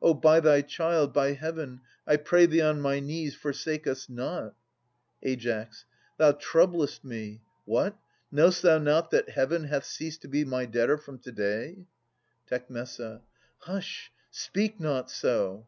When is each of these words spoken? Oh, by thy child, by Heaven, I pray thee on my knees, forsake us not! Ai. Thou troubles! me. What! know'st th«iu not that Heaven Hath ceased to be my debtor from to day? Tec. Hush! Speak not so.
Oh, 0.00 0.14
by 0.14 0.38
thy 0.38 0.60
child, 0.62 1.12
by 1.12 1.32
Heaven, 1.32 1.80
I 2.06 2.14
pray 2.16 2.46
thee 2.46 2.60
on 2.62 2.80
my 2.80 3.00
knees, 3.00 3.34
forsake 3.34 3.84
us 3.88 4.08
not! 4.08 4.54
Ai. 5.24 5.66
Thou 6.18 6.32
troubles! 6.38 7.00
me. 7.02 7.40
What! 7.64 7.98
know'st 8.30 8.62
th«iu 8.62 8.78
not 8.78 9.10
that 9.10 9.30
Heaven 9.30 9.64
Hath 9.64 9.84
ceased 9.84 10.22
to 10.22 10.28
be 10.28 10.44
my 10.44 10.66
debtor 10.66 10.98
from 10.98 11.18
to 11.22 11.32
day? 11.32 11.86
Tec. 12.46 12.68
Hush! 13.62 14.12
Speak 14.30 14.78
not 14.78 15.10
so. 15.10 15.66